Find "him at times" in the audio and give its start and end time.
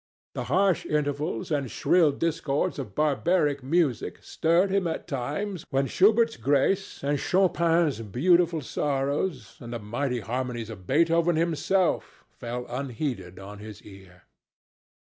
4.71-5.63